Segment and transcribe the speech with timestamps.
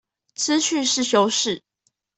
[0.35, 1.61] 資訊是修飾